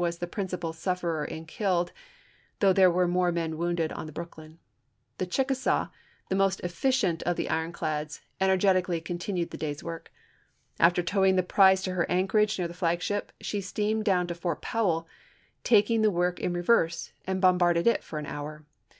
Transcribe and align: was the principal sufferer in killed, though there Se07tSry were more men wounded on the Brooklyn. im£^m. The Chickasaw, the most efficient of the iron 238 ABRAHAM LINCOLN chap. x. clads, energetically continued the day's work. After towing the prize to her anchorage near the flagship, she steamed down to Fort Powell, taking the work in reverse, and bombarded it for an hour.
was 0.00 0.18
the 0.18 0.28
principal 0.28 0.72
sufferer 0.72 1.24
in 1.24 1.44
killed, 1.44 1.90
though 2.60 2.72
there 2.72 2.88
Se07tSry 2.88 2.94
were 2.94 3.08
more 3.08 3.32
men 3.32 3.58
wounded 3.58 3.90
on 3.90 4.06
the 4.06 4.12
Brooklyn. 4.12 4.52
im£^m. 4.52 4.56
The 5.18 5.26
Chickasaw, 5.26 5.88
the 6.28 6.36
most 6.36 6.60
efficient 6.60 7.24
of 7.24 7.34
the 7.34 7.50
iron 7.50 7.72
238 7.72 7.74
ABRAHAM 7.74 7.98
LINCOLN 7.98 8.06
chap. 8.60 8.76
x. 8.76 8.84
clads, 8.84 8.92
energetically 8.94 9.00
continued 9.00 9.50
the 9.50 9.56
day's 9.56 9.82
work. 9.82 10.12
After 10.78 11.02
towing 11.02 11.34
the 11.34 11.42
prize 11.42 11.82
to 11.82 11.94
her 11.94 12.08
anchorage 12.08 12.60
near 12.60 12.68
the 12.68 12.74
flagship, 12.74 13.32
she 13.40 13.60
steamed 13.60 14.04
down 14.04 14.28
to 14.28 14.36
Fort 14.36 14.62
Powell, 14.62 15.08
taking 15.64 16.02
the 16.02 16.12
work 16.12 16.38
in 16.38 16.52
reverse, 16.52 17.10
and 17.26 17.40
bombarded 17.40 17.88
it 17.88 18.04
for 18.04 18.20
an 18.20 18.26
hour. 18.26 18.64